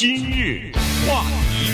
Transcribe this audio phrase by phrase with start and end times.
[0.00, 0.72] 今日
[1.06, 1.70] 话题，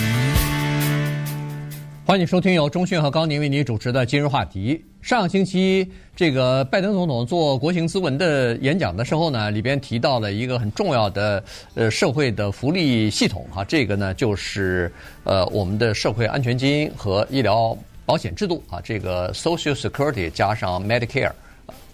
[2.05, 4.83] 欢迎收听由钟讯和高宁为您主持的今日话题。
[5.01, 11.41] 上星期，这个拜登总统做国情咨文的演讲的时候呢，里边提到了一个很重要的
[11.73, 14.91] 呃社会的福利系统哈，这个呢就是
[15.23, 21.31] 呃我们的社会安全金和医疗保险制度啊，这个 Social Security 加上 Medicare。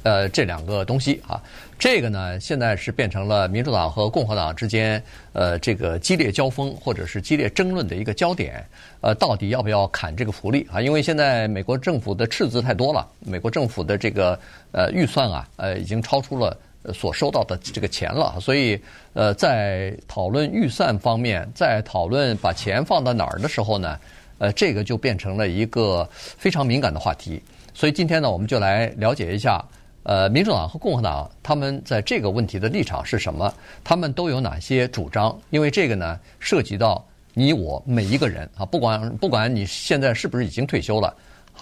[0.04, 1.42] 呃，这两个东西啊，
[1.80, 5.02] 这个呢，现在是变成了民主党和共和党之间
[5.32, 8.64] 呃这个激烈交锋或者是激烈争论的一个焦点。
[9.00, 10.82] 呃，到底要不要砍这个福利啊？
[10.82, 14.38] 因为现在美国政府的赤字太多了，美国政府的这个
[14.74, 16.58] 呃预算啊，呃已经超出了
[16.94, 18.78] 所收到的这个钱了，所以
[19.14, 23.98] 呃在讨论预算方面，在讨论把钱放到哪儿的时候呢，
[24.38, 27.42] 呃这个就变成了一个非常敏感的话题。
[27.74, 29.64] 所以今天呢，我们就来了解一下。
[30.04, 33.54] 呃，民主党和共和党他们在这个问题的立场是什么？
[33.84, 35.38] 他们都有哪些主张？
[35.50, 41.16] 因为这个呢，涉及到你我每一个人啊，不管不管你现在是不是已经退休了，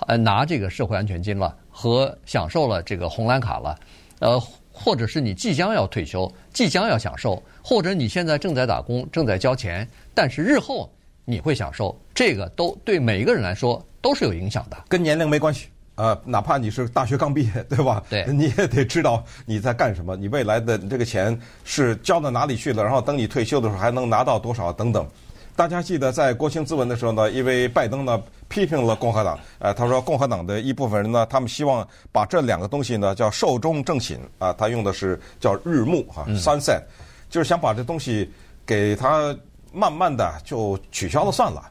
[0.08, 3.80] 呃，拿这个社会安全金了和享受了这个红蓝卡了，
[4.20, 10.92] 呃，或者是你即将要退休，即将要享受，或者你现在正在打工，正在交钱，但是日后
[11.26, 15.68] 你会享受，这个都对每一个人来说都是有影响的，跟年龄没关系。
[15.96, 18.02] 呃，哪怕你是大学刚毕业， 对吧？
[18.10, 25.06] 对，你也得知道你在干什么，你未来的这个钱是交到哪里去了，然后等你退休的时候还能拿到多少等等。
[25.54, 36.82] 大家记得在国情咨文的时候呢，因为拜登呢批评了共和党，呃，他说共和党的一部分人呢，他们希望把这两个东西呢叫寿终正寝啊，他用的是叫日暮哈 sunset，
[37.30, 38.32] 就是想把这东西
[38.66, 39.38] 给他
[39.74, 41.70] 慢慢的就取消了算了。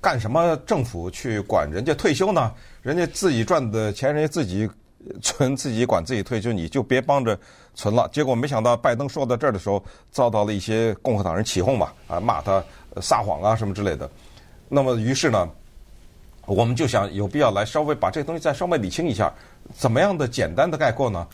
[0.00, 2.52] 干什么政府去管人家退休呢？
[2.84, 4.68] 人家自己赚的钱，人家自己
[5.22, 7.36] 存，自己管自己退休，你就别帮着
[7.74, 8.06] 存了。
[8.12, 12.62] 结果没想到拜登说到这儿的时候，遭到了一些共和党人起哄嘛，啊，骂他
[13.00, 14.08] 撒谎啊什么之类的。
[14.68, 15.48] 那么于是呢，
[16.44, 19.32] 我们就想有必要来稍微把这东西再稍微理清一下，
[19.74, 21.26] 怎么样的简单的概括呢？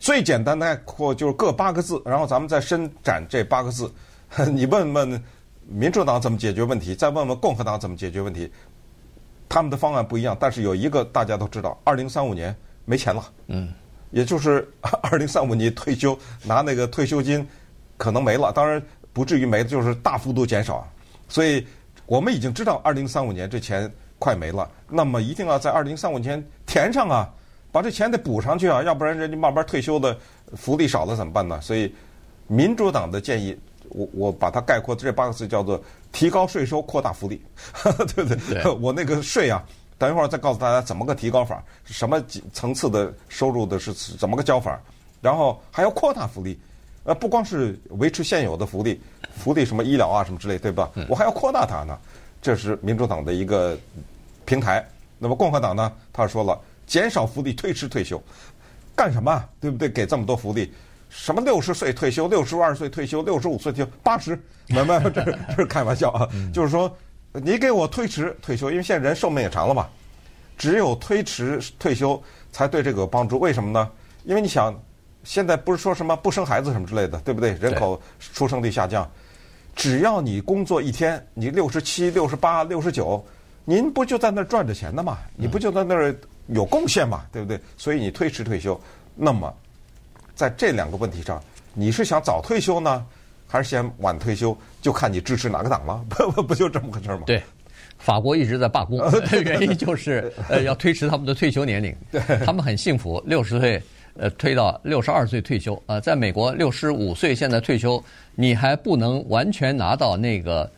[0.00, 3.92] 最简单的概括就是各八个字，然后咱们再伸展这八个字，
[4.50, 5.22] 你问问。
[5.68, 6.92] 民主党怎么解决问题？
[6.92, 8.50] 再问问共和党怎么解决问题？
[9.48, 12.54] 他们的方案不一样，但是有一个大家都知道：二零三五年
[12.84, 13.22] 没钱了。
[13.48, 13.72] 嗯，
[14.10, 14.66] 也就是
[15.02, 17.46] 二零三五年退休拿那个退休金
[17.96, 18.82] 可能没了，当然
[19.12, 20.86] 不至于没，就是大幅度减少。
[21.28, 21.66] 所以
[22.06, 27.28] 我们已经知道二零三五年这钱快没了，那么一定要在二零三五年填上啊，
[27.70, 30.16] 把这钱得补上去啊，要不然人家慢慢退休的
[30.54, 31.60] 福利少了怎么办呢？
[31.60, 31.94] 所以
[32.46, 33.58] 民主党的建议。
[33.88, 35.82] 我我把它概括这八个字叫做
[36.12, 37.40] 提高税收，扩大福利，
[38.14, 38.62] 对不对？
[38.62, 39.62] 对 我那个税啊，
[39.98, 42.22] 等一会儿再告诉大家怎么个提高法，什么
[42.52, 44.80] 层次的收入的是怎么个交法，
[45.20, 46.58] 然后还要扩大福利，
[47.04, 49.00] 呃，不光是维持现有的福利，
[49.36, 50.90] 福利什么医疗啊什么之类，对吧？
[51.08, 51.98] 我还要扩大它呢，
[52.40, 53.76] 这是民主党的一个
[54.44, 54.84] 平台。
[55.18, 58.20] 那么共和党呢，他说了，减少福利，推迟退休，
[58.96, 59.44] 干什么？
[59.60, 59.88] 对不对？
[59.88, 60.72] 给这么多福利。
[61.14, 64.30] 什么六十岁退休，六十二岁退休，六十五岁退休，八十，
[64.68, 66.26] 没没，这是这是开玩笑啊！
[66.54, 66.90] 就是说，
[67.32, 69.86] 你给我推迟退休，因为现在人寿命也长了嘛，
[70.56, 72.20] 只有推迟退休
[72.50, 73.38] 才对这个有帮助。
[73.38, 73.90] 为什么呢？
[74.24, 74.74] 因为你想，
[75.22, 77.52] 现在不是说什么不生孩子什么之类的，对不对？
[77.60, 79.06] 人口出生率下降，
[79.76, 83.22] 只要你工作一天，你六十七、六十八、六十九，
[83.66, 85.18] 您不就在那儿赚着钱呢嘛？
[85.36, 87.22] 你不就在那儿有贡献嘛？
[87.30, 87.60] 对不对？
[87.76, 88.80] 所以你推迟退休，
[89.14, 89.54] 那么。
[90.34, 91.42] 在这两个问题上，
[91.74, 93.04] 你是想早退休呢，
[93.46, 94.56] 还是想晚退休？
[94.80, 96.04] 就看你支持哪个党了。
[96.10, 97.22] 不不不，就这么回事儿吗？
[97.26, 97.42] 对，
[97.98, 98.98] 法国一直在罢工，
[99.44, 101.94] 原因就是呃要推迟他们的退休年龄。
[102.10, 103.80] 对，他们很幸福，六十岁
[104.18, 105.80] 呃推到六十二岁退休。
[105.86, 108.02] 呃，在美国六十五岁现在退休，
[108.34, 110.68] 你还不能完全拿到那个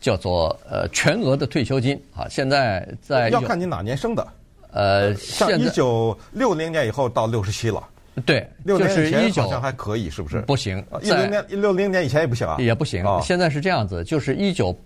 [0.00, 2.26] 叫做呃全额的退休金啊。
[2.28, 4.26] 现在在要看你哪年生的，
[4.72, 7.82] 呃，像一九六零年以后到六十七了。
[8.24, 10.40] 对，六年以前好像还可以，是不是？
[10.42, 13.04] 不行，一零年、六零年以前也不行啊，也不行。
[13.22, 14.76] 现在是这样子，就是一九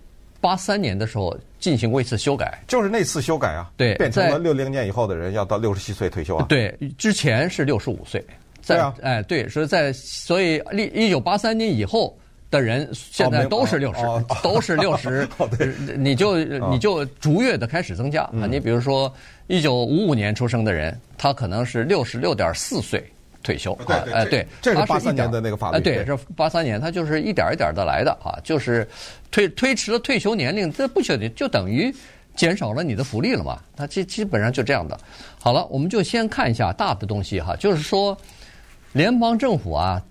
[0.41, 6.45] 八三年的时候进行过一次修改，就是那次修改啊，对，变成了六零年以后的人要到六十七岁退休啊。
[6.49, 8.23] 对，之前是六十五岁。
[8.67, 10.61] 对啊，哎，对，所以在所以
[10.93, 12.15] 一九八三年以后
[12.51, 14.01] 的人现在都是六十，
[14.43, 15.27] 都是六十，
[15.97, 18.45] 你就你就逐月的开始增加啊。
[18.47, 19.11] 你比如说
[19.47, 23.03] 一九五五年出生的人，他可能是六十六点四岁。
[23.41, 28.87] 退休啊，哎，对，这是八三年的那个法律，哎，对，是八三年，他就是一点一点的来的啊，就是
[29.31, 31.93] 推推迟了退休年龄，这不确定，就等于
[32.35, 34.97] 减少了你的福利了嘛，它基基本上就这样的。
[35.39, 38.17] 好了，我们就先看一下大的东西哈，就是说，
[38.93, 40.01] 联邦政府啊，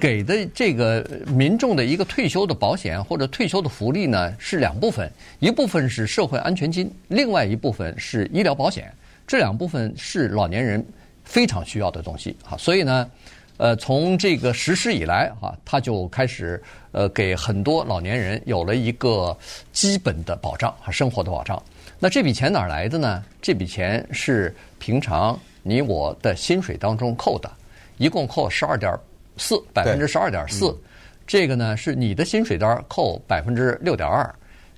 [0.00, 8.92] 给的这个民众的一个退休的保险或者退休的福利呢，是两部分，一部分是社会安全金，另外一部分是医疗保险。
[9.24, 10.84] 这两部分是老年人
[11.32, 13.10] 非常需要的东西哈，所以呢，
[13.56, 19.34] 呃，从这个实施以来哈，他就开始呃给很多老年人有了一个
[19.72, 21.60] 基本的保障和生活的保障。
[21.98, 23.24] 那这笔钱哪儿来的呢？
[23.40, 27.50] 这笔钱是平常你我的薪水当中扣的，
[27.96, 28.94] 一共扣十二点
[29.38, 30.78] 四百分之十二点四，
[31.26, 34.30] 这个呢是你的薪水单扣百分之六点二，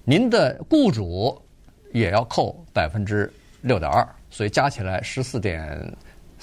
[0.05, 1.37] 您的雇主
[1.93, 3.29] 也要扣百分之
[3.61, 4.07] 六点二。
[4.31, 5.93] 所以加起来十四点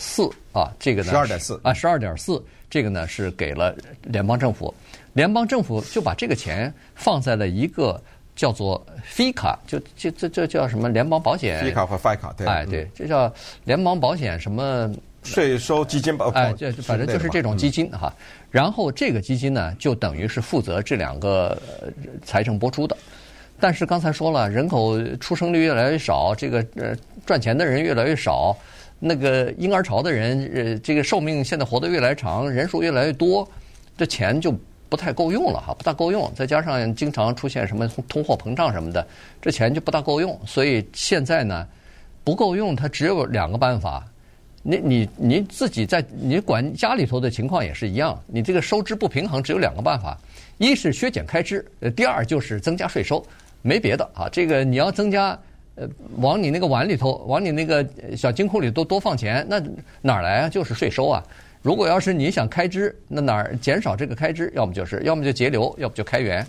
[0.01, 4.73] 四啊，这个呢，十二点四啊，十二点四，这个呢是给了联邦政府，
[5.13, 8.01] 联邦政府就把这个钱放在了一个
[8.35, 13.31] 叫做 FICA，就就这这叫什么联邦保险？FICA 和 FICA，对，哎对，这叫
[13.63, 16.31] 联邦保险什么税收基金吧？
[16.33, 18.11] 哎，这反正就是这种基金哈。
[18.49, 21.55] 然后这个基金呢，就等于是负责这两个
[22.25, 22.97] 财政播出的。
[23.59, 28.57] 但是刚才说了，人口出生率越来越少，这个呃赚钱的人越来越少，
[29.03, 33.47] 那个婴儿潮的人呃这个寿命现在活得越来越长，人数越来越多，
[33.97, 34.53] 这钱就
[34.87, 36.31] 不太够用了哈，不大够用。
[36.35, 39.05] 再加上经常出现什么通货膨胀什么的，
[39.41, 40.39] 这钱就不大够用。
[40.45, 41.67] 所以现在呢，
[42.23, 44.05] 不够用，它只有两个办法。
[44.63, 50.15] 你你你自己在你管家里头的情况也是一样，你这个收支不平衡，只有两个办法：
[50.59, 53.25] 一是削减开支，呃，第二就是增加税收。
[53.63, 55.37] 没别的啊，这个你要增加，
[56.17, 59.61] 往你那个碗里头，往你那个小金库里多多放钱，那
[60.01, 60.49] 哪儿来啊？
[60.49, 61.23] 就是税收啊。
[61.61, 64.51] 如果要是你想开支，那哪儿减少这个开支？
[64.55, 66.45] 要么就是，要么就节流，要不就开源。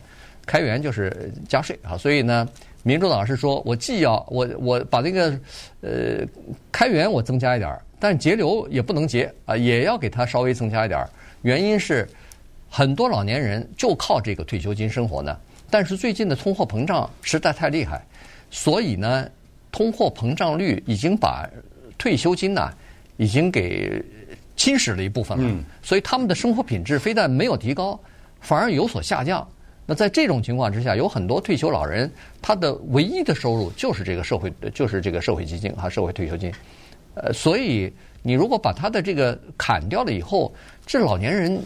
[0.46, 1.96] 开源就是加税啊。
[1.96, 2.48] 所以呢，
[2.82, 5.38] 民主党是说我既要我我把那个
[5.82, 6.26] 呃
[6.72, 11.08] 开源我增加一点儿，但节流也不能节啊，也要给他稍微增加一点儿。
[11.42, 12.08] 原因是
[12.68, 15.36] 很多老年人就靠这个退休金生活呢。
[15.70, 18.02] 但是最近的通货膨胀实在太厉害，
[18.52, 19.26] 所以呢，
[19.72, 21.48] 通货膨胀率已经把
[21.96, 22.70] 退休金呢
[23.16, 24.00] 已经给
[24.54, 25.44] 侵蚀了一部分了。
[25.44, 25.64] 嗯。
[25.82, 27.98] 所以他们的生活品质非但没有提高，
[28.40, 29.48] 反而有所下降。
[29.86, 32.08] 那在这种情况之下，有很多退休老人，
[32.42, 36.52] 他的唯一的收入就是这个社会，就是这个社会基金和社会退休金。
[37.14, 37.90] 呃，所以
[38.22, 40.54] 你如果把他的这个砍掉了以后，
[40.84, 41.58] 这老年人。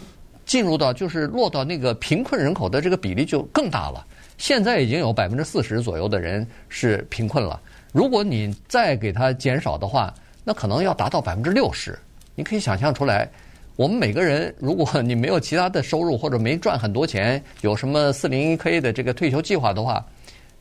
[0.46, 4.06] 进入到就是落到那个贫困人口的这个比例就更大了。
[4.38, 7.60] 现在已经有百分之四十左右的人是贫困了。
[7.92, 10.12] 如果你再给他减少的话，
[10.44, 11.98] 那可能要达到百分之六十。
[12.34, 13.28] 你可以想象出来，
[13.76, 20.04] 我们每个人，如果你没有其他的收入或者没赚很多钱，有什么四零一 K 的这个退休计划的话，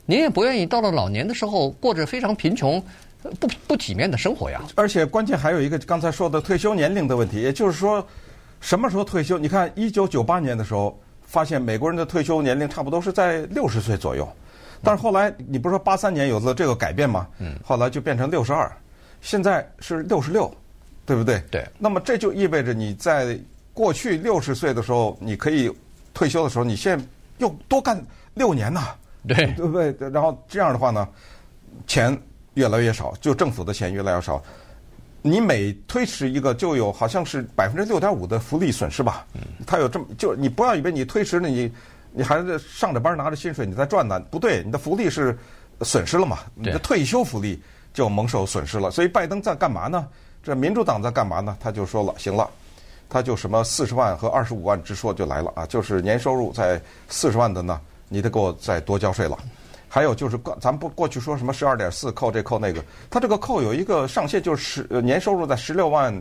[0.06, 2.82] 您也不愿意到了老年的时候过着非常贫穷、
[3.38, 4.62] 不不体面的生活呀。
[4.74, 8.06] 而且关键还有一个刚才说的退休年龄的问题，也就是说。
[8.58, 9.38] 什么时候退休？
[9.38, 14.26] 你看，一九九八年的时候，发现美国人的退休年龄差不多是在六十岁左右。
[14.82, 17.26] 但是后来，你不是说八三年有了这个改变吗？
[17.38, 17.54] 嗯。
[17.64, 18.70] 后来就变成六十二，
[19.20, 20.54] 现在是六十六，
[21.04, 21.42] 对不对？
[21.50, 21.66] 对。
[21.78, 23.38] 那么这就意味着你在
[23.74, 25.72] 过去六十岁的时候，你可以
[26.14, 27.04] 退休的时候，你现在
[27.38, 28.00] 又多干
[28.34, 28.94] 六年呐。
[29.26, 29.46] 对。
[29.56, 29.94] 对不对？
[30.10, 31.08] 然后这样的话呢，
[31.86, 32.16] 钱
[32.54, 34.40] 越来越少，就政府的钱越来越少。
[35.22, 39.26] 你每推迟一个，就有好像是百分之六点五的福利损失吧？
[39.66, 41.72] 嗯，他有这么就你不要以为你推迟了，你
[42.12, 44.18] 你还是上着班拿着薪水你在赚呢？
[44.30, 45.36] 不对，你的福利是
[45.82, 46.38] 损失了嘛？
[46.54, 47.60] 你的退休福利
[47.92, 48.90] 就蒙受损失了。
[48.90, 50.06] 所以拜登在干嘛呢？
[50.42, 51.56] 这民主党在干嘛呢？
[51.60, 52.48] 他就说了，行了，
[53.08, 59.36] 他就什么四十万和二十五万之说就来了啊，就是年收入在四十万的呢，你得给我再多交税了。
[59.88, 66.14] 还有就是，咱们不过去说什么十二点四扣这扣那个，他这个扣有一个上限，就是十年收入在十六万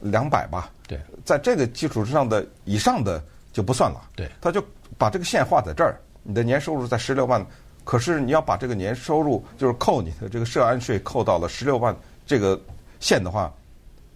[0.00, 0.70] 两百吧。
[0.86, 4.00] 对，在这个基础之上的以上的就不算了。
[4.16, 4.62] 对，他就
[4.96, 7.44] 把这个线画在这儿，你的年收入在十六万，
[7.84, 11.94] 可是你要把这个年收入就是扣你的这个涉安税扣到了十六万
[12.26, 12.60] 这个
[13.00, 13.52] 线的话，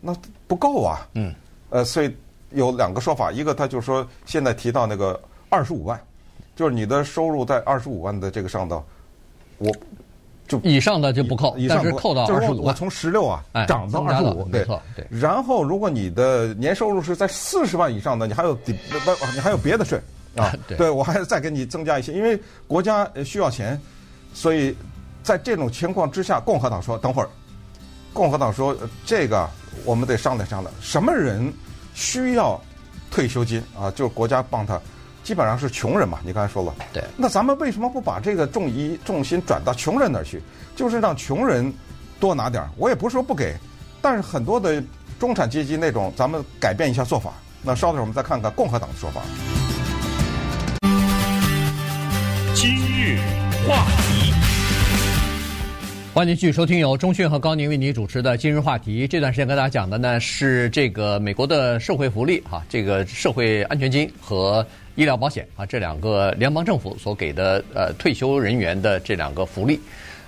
[0.00, 0.14] 那
[0.46, 1.06] 不够啊。
[1.14, 1.34] 嗯。
[1.70, 2.14] 呃，所以
[2.50, 5.98] 有两个说法，一个他就是说现在提到那个二十五万，
[6.54, 8.84] 就是你的收入在二十五万的这个上头。
[9.56, 9.74] 我
[10.48, 12.62] 就以上的就不扣，以上但是扣到二十五。
[12.62, 15.06] 我从十六啊涨到二十五，对对。
[15.08, 18.72] 然后如果你的年收入是在四十万以上的，你还有不，
[19.34, 19.98] 你还有别的税
[20.36, 20.52] 啊？
[20.68, 23.80] 对，对我还要再给你增加一些，因为国家需要钱，
[24.34, 24.76] 所以
[25.22, 27.28] 在这种情况之下，共和党说等会儿，
[28.12, 29.48] 共和党说这个
[29.84, 31.50] 我们得商量商量，什么人
[31.94, 32.60] 需要
[33.10, 33.90] 退休金啊？
[33.92, 34.78] 就是国家帮他。
[35.22, 36.74] 基本上是穷人嘛，你刚才说了。
[36.92, 37.02] 对。
[37.16, 40.42] 那咱们为什么不把这个重移重心转到穷人那儿去？
[40.74, 41.72] 就是让穷人
[42.18, 42.68] 多拿点儿。
[42.76, 43.54] 我也不是说不给，
[44.00, 44.82] 但是很多的
[45.20, 49.20] 中产阶级那种，咱们改变一下做法，那稍等，我们再看看共和党的说法。
[52.54, 53.18] 今日
[53.68, 54.32] 话题，
[56.14, 59.08] 欢迎继续收听由钟讯和高宁为您主持的《今日话题》。
[59.10, 64.64] 这段时间跟大家讲的呢是这个美国的社会福利哈，这个社会安全金和
[64.94, 69.80] 医疗保险啊，这两个联邦政府所给的呃退休人员的这两个福利。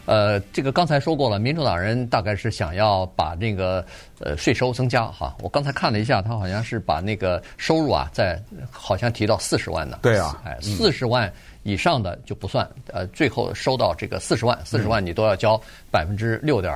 [0.06, 3.84] 呃，这个刚才说过了，民主党人大概是想要把那个
[4.20, 5.36] 呃税收增加哈。
[5.42, 9.98] 我刚才看了一下，他好像是把那个收入啊，在好像提到四十万呢。
[10.00, 11.30] 对啊，哎，四十万
[11.64, 16.72] 以上的就不算，呃，最后收到这个四十万，四十万你都要交百分之六点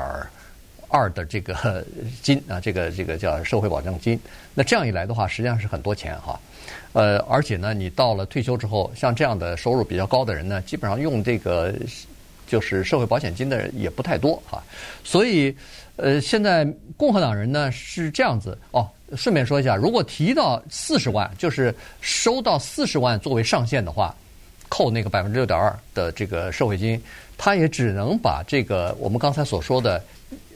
[0.89, 1.85] 二的这个
[2.21, 4.19] 金啊，这个这个叫社会保障金。
[4.55, 6.41] 那这样一来的话，实际上是很多钱哈。
[6.93, 11.73] 呃，而且呢，你到了退休之后，像这样的收入比较高的人呢，基本上用这个。
[12.51, 14.65] 就是社会保险金的人也不太多哈，
[15.05, 15.55] 所以，
[15.97, 16.67] 呃，现在
[16.97, 18.89] 共和党人呢是这样子哦。
[19.15, 24.17] 顺便说一下，如果提到四十万，就是收到四十万作为上限的话，
[24.69, 27.01] 扣那个百分之六点二的这个社会金，
[27.37, 30.03] 他也只能把这个我们刚才所说的。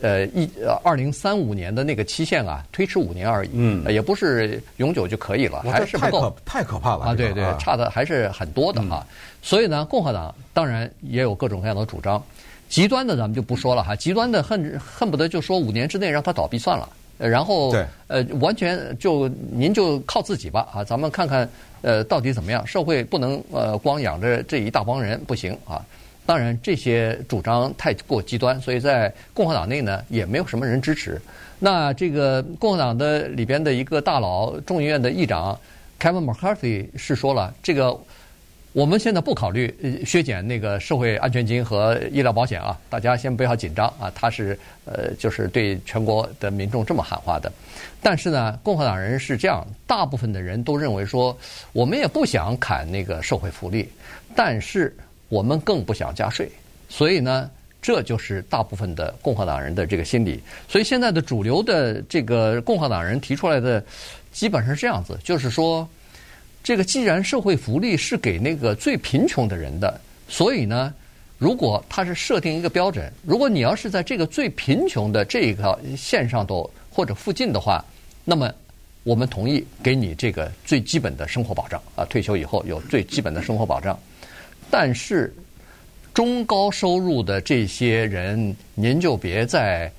[0.02, 7.14] 呃，一呃，二零三五年的那个期限啊，推迟五年而已，嗯，也不是永久就可以了，还是不够，太可怕了啊！
[7.14, 9.06] 对对，差的还是很多的哈。
[9.40, 12.22] 所以呢，共和党当然也有各种各样的主张，
[12.68, 16.86] 极端的咱们就不说了哈，极端的恨恨不得就说五年之内让他倒闭算了，
[17.28, 17.74] 然后，
[18.08, 21.48] 呃，完全就您就靠自己吧啊，咱们看看
[21.82, 25.84] 呃到底怎么样，社会不能呃光养着这一大帮人不行啊。
[26.24, 31.20] 当然，这些主张太过极端，所以在共和党内呢，也没有什么人支持。
[31.58, 35.58] 那这个共和党的里边的一个大佬，众议院的议长
[36.00, 37.96] Kevin McCarthy 是说了，这个
[38.72, 44.10] 我们现在不考虑削减那个社会安全金和医疗保险啊，大家先不要紧张啊。
[44.14, 47.52] 他是呃，就是对全国的民众这么喊话的。
[48.00, 51.36] 但是呢，共和党人是这样，大部分的人都认为说，
[51.72, 53.88] 我们也不想砍那个社会福利，
[54.34, 54.94] 但是。
[55.28, 56.46] 我们更不想加税，
[56.90, 57.50] 所以呢，
[57.80, 60.38] 这就是大部分的共和党人的这个心理。
[60.68, 63.82] 所以现在的主流的这个共和党人提出来的，
[64.30, 65.88] 基本上是这样子，就是说，
[66.62, 70.94] 这个既然社会福利是给那个最贫穷的人的，所以呢，
[71.38, 77.84] 如果他是设定一个标准，如果你要是在这个最贫穷的这个线上头或者附近的话，
[78.24, 78.52] 那么
[79.02, 83.98] 我们同意给你这个最基本的生活保障啊，退休以后有最基本的生活保障。
[84.70, 85.34] 但是，
[86.14, 89.90] 中高收入的这些人，您就别再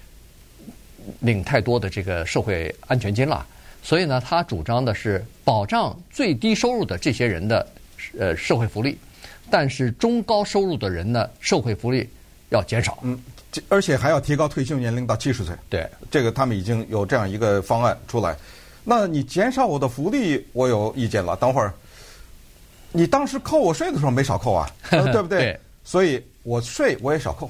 [1.19, 3.45] 领太多的这个社会安全金了。
[3.83, 7.67] 所以呢，他主张的是保障最低收入的这些人的
[8.17, 8.97] 呃社会福利，
[9.51, 12.09] 但是中高收入的人呢，社会福利
[12.49, 12.97] 要减少。
[13.01, 13.19] 嗯，
[13.67, 15.53] 而且还要提高退休年龄到七十岁。
[15.69, 18.35] 对，这个他们已经有这样一个方案出来。
[18.85, 21.35] 那你减少我的福利，我有意见了。
[21.35, 21.73] 等会儿。
[22.95, 25.39] 你当时扣我税的时候没少扣啊，对不对？
[25.41, 27.49] 对，所以我税我也少扣，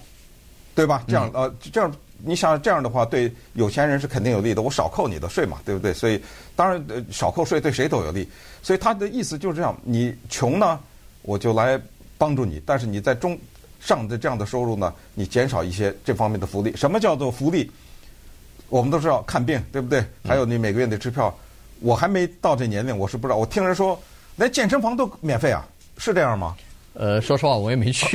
[0.74, 1.04] 对吧？
[1.06, 1.94] 这样呃，这样
[2.26, 4.62] 你想这样的话，对有钱人是肯定有利的。
[4.62, 5.94] 我少扣你的税嘛，对不对？
[5.94, 6.22] 所以
[6.56, 8.28] 当然呃，少扣税对谁都有利。
[8.62, 10.80] 所以他的意思就是这样：你穷呢，
[11.22, 11.80] 我就来
[12.18, 13.38] 帮助你；但是你在中
[13.80, 16.76] 上的这样的收入呢，你减少一些这方面的福利。
[16.76, 17.70] 什么叫做福利？
[18.70, 20.04] 我们都知道看病，对不对？
[20.24, 21.36] 还有你每个月的支票。
[21.80, 23.38] 我还没到这年龄，我是不知道。
[23.38, 24.00] 我听人说。
[24.36, 25.64] 连健身房都免费啊？
[26.00, 26.56] 是这样吗？
[26.94, 28.06] 呃，说实话，我也没去。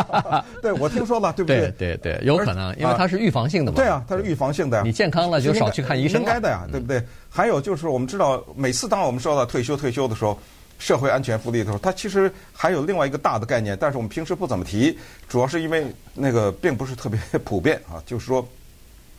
[0.60, 1.72] 对，我听说了，对不对？
[1.78, 3.76] 对对对，有可能，因为它是预防性的嘛。
[3.76, 4.82] 对啊，它是预防性的呀。
[4.84, 6.20] 你健康了就少去看医生。
[6.20, 7.02] 应该的呀，对不对？
[7.30, 10.38] 还有就是，我们知道，每次当我们说到退休退休的时候，
[10.78, 18.02] 社会安全福利的时候，它其实还有另外一个大的概念，但是我们平时不怎么提，主要是因为那个并不是特别普遍啊。
[18.04, 18.46] 就是说，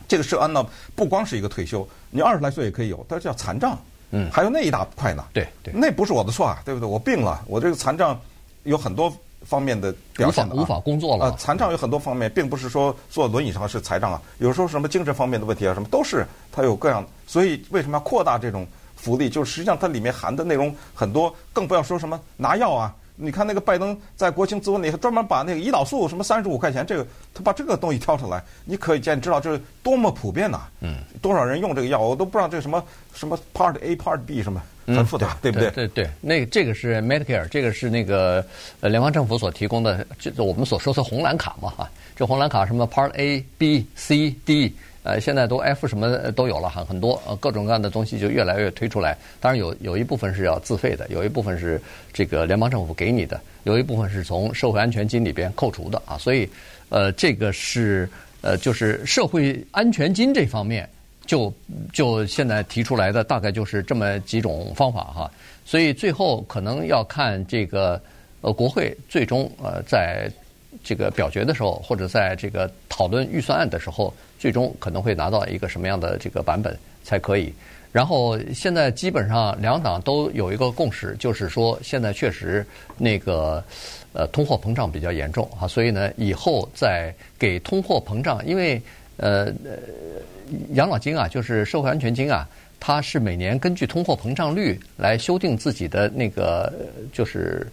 [0.06, 3.76] 这个社安呢，不光是一个退休，你二十来岁也可以有，它叫残障。
[4.12, 5.24] 嗯，还有那一大块呢。
[5.32, 6.88] 对对，那不是我的错啊，对不对？
[6.88, 8.20] 我病了，我这个残障
[8.64, 9.12] 有很多
[9.44, 11.26] 方面的表现的、啊、无法无法工作了。
[11.26, 17.04] 呃，残障有很多方面，并不是说坐轮椅上是残障啊，有时候什么精神方面的问题啊，什么都是它有各样。
[17.26, 18.66] 所以为什么要扩大这种
[18.96, 19.28] 福利？
[19.28, 22.94] 就是实际上它里面含的内容很多，更不要说什么拿药啊。
[23.14, 30.70] 你看那个拜登在国情咨文里，他专门把那个胰岛素什么三十五块钱，这个他把这个东西挑出来，你可以见知道这多么普遍呐、啊。
[30.80, 35.70] 嗯，多少人用这个药，我都不知道这个什么什么 Part A Part B 什么很复杂，嗯、对，对不对？
[35.70, 38.44] 对对，那这个是 Medicare，这个是那个
[38.80, 41.90] 呃联邦政府所提供的，就我们所说的红蓝卡嘛哈。
[42.14, 44.72] 这红蓝卡什么 Part A B C D。
[45.04, 49.18] 呃，现在都 F 什么都有了，哈很多呃各种各样的东西就越来越推出来。
[49.40, 56.16] 当然有有一部分是要自费的，有一部分是这个联邦政府给你的，有一部分是从社会安全金里边扣除的啊。
[56.18, 56.48] 所以
[56.88, 58.08] 呃，这个是
[58.42, 60.88] 呃就是社会安全金这方面
[61.26, 61.52] 就
[61.92, 65.30] 就现在提出来的大概就是这么几种方法哈。
[65.64, 68.00] 所以最后可能要看这个
[68.40, 70.30] 呃国会最终呃在
[70.82, 77.52] 这个表决的时候，或者在这个讨论预算案的时候，最终可能会拿到一个什么样的这个版本才可以。
[77.92, 83.62] 然后现在基本上两党都有一个共识，就是说现在确实那个
[84.14, 88.80] 呃通货膨胀比较严重啊，所以呢以后再给通货膨胀，因为
[89.16, 89.78] 呃呃
[90.74, 96.72] 养老金啊，就是社会安全金啊，它是每年根据通货膨胀率来修订自己的那个
[97.12, 97.66] 就是。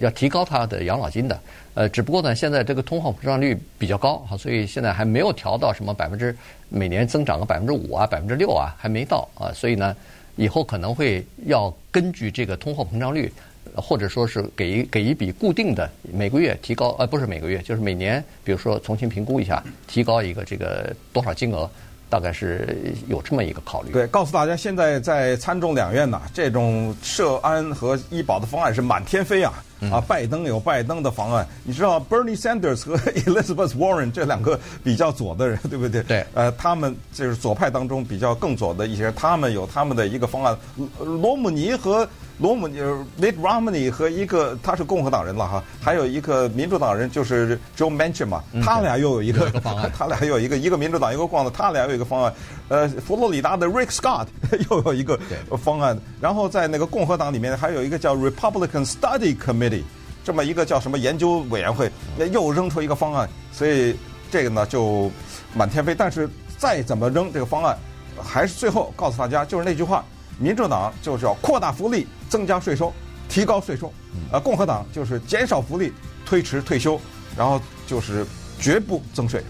[0.00, 1.40] 要提高它的养老金的，
[1.74, 6.36] 呃，只不过呢，现在这个通货膨胀率比较高哈，所以现在还没有调到什么百分之
[6.68, 9.94] 每年增长个百分之五啊、百分之六啊，还没到啊，所以呢，
[10.34, 13.32] 以后可能会要根据这个通货膨胀率，
[13.76, 21.68] 或者说是给一给一笔固定的每个月提高，呃，不是每个月，就是每年，比如说重新评估一下，提高一个这个多少金额。
[22.08, 23.90] 大概是有这么一个考虑。
[23.90, 29.52] 对，告诉大家，现在在参众两院呢，这种社安和医保的方案是满天飞啊！
[29.80, 36.00] 嗯、啊，拜登有拜登的方案，你知道，Bernie Sanders 和 Elizabeth Warren 这两个比较左的人，对不对？
[36.04, 36.24] 对。
[36.32, 40.56] 呃，他们就是左派当中比较更左的一些人，他们有他们的一个方案。
[41.00, 42.80] 罗姆尼和罗姆尼
[43.20, 52.32] Mitt Romney 和一个他是共和党人了哈，还有一个民主党人就是 Joe Manchin 嘛，他俩又有一个，有一个方案， 他俩又有一个，一个民主党一个共和党，他俩又有一个方案。
[52.68, 54.26] 呃，佛罗里达的 Rick Scott
[54.70, 55.18] 又有一个
[55.56, 59.82] 方案，然后在那个共和党里面还有一个叫 Republican Study Committee。
[60.24, 61.88] 这么一个叫什么研究委员会，
[62.32, 63.94] 又扔出一个方案，所以
[64.28, 65.08] 这个呢就
[65.54, 65.94] 满天飞。
[65.94, 66.28] 但是
[66.58, 67.78] 再怎么扔这个方案，
[68.20, 70.04] 还是最后告诉大家，就是那句话：
[70.38, 72.92] 民主党就是要扩大福利、增加税收、
[73.28, 73.88] 提高税收；
[74.32, 75.92] 呃，共和党就是减少福利、
[76.24, 77.00] 推迟退休，
[77.36, 78.26] 然后就是
[78.58, 79.42] 绝不增税。